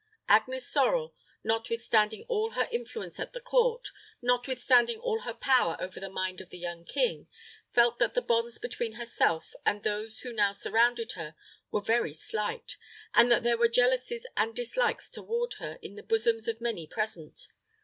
[0.27, 1.13] Agnes Sorel,
[1.43, 3.89] notwithstanding all her influence at the court,
[4.19, 7.27] notwithstanding all her power over the mind of the young king,
[7.71, 11.35] felt that the bonds between herself and those who now surrounded her
[11.69, 12.77] were very slight,
[13.13, 17.49] and that there were jealousies and dislikes toward her in the bosoms of many present.